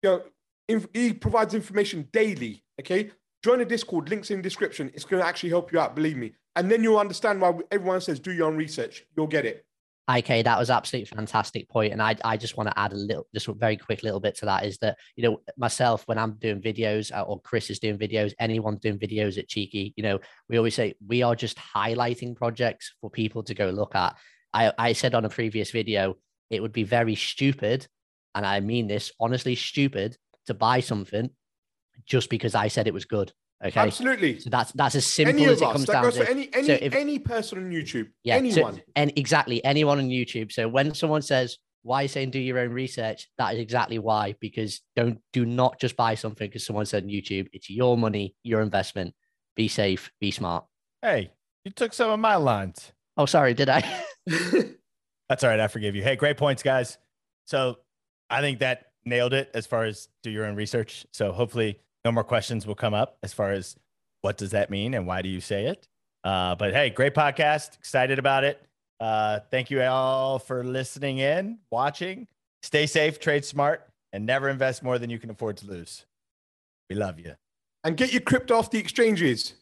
[0.00, 0.22] you know,
[0.68, 2.62] inf- he provides information daily.
[2.80, 3.10] Okay.
[3.42, 4.92] Join the Discord, links in the description.
[4.94, 6.34] It's going to actually help you out, believe me.
[6.54, 9.04] And then you'll understand why everyone says do your own research.
[9.16, 9.66] You'll get it.
[10.08, 13.26] IK, that was absolutely fantastic point, and I I just want to add a little,
[13.32, 16.34] just a very quick little bit to that is that you know myself when I'm
[16.34, 20.18] doing videos uh, or Chris is doing videos, anyone doing videos at Cheeky, you know,
[20.48, 24.16] we always say we are just highlighting projects for people to go look at.
[24.52, 26.16] I I said on a previous video
[26.50, 27.86] it would be very stupid,
[28.34, 31.30] and I mean this honestly, stupid to buy something
[32.04, 33.32] just because I said it was good.
[33.64, 33.80] Okay.
[33.80, 34.38] Absolutely.
[34.40, 35.72] So that's that's as simple Any as it us.
[35.72, 36.24] comes That down to.
[36.24, 38.08] for any any So if- any person on YouTube.
[38.22, 38.82] Yeah, so- Anyone.
[38.96, 40.52] and exactly anyone on YouTube.
[40.52, 43.98] So when someone says, "Why are you saying do your own research?" That is exactly
[43.98, 44.34] why.
[44.40, 47.48] Because don't do not just buy something because someone said on YouTube.
[47.52, 49.14] It's your money, your investment.
[49.56, 50.10] Be safe.
[50.20, 50.64] Be smart.
[51.00, 51.30] Hey,
[51.64, 52.92] you took some of my lines.
[53.16, 53.82] Oh, sorry, did I?
[55.28, 55.60] That's all right.
[55.60, 56.02] I forgive you.
[56.02, 56.98] Hey, great points, guys.
[57.46, 57.78] So
[58.28, 61.06] I think that nailed it as far as do your own research.
[61.12, 63.76] So hopefully no more questions will come up as far as
[64.22, 65.88] what does that mean and why do you say it?
[66.22, 67.76] Uh, but hey, great podcast.
[67.76, 68.62] Excited about it.
[69.00, 72.26] Uh, thank you all for listening in, watching.
[72.62, 76.06] Stay safe, trade smart, and never invest more than you can afford to lose.
[76.88, 77.34] We love you.
[77.82, 79.54] and get your crypto off the exchanges.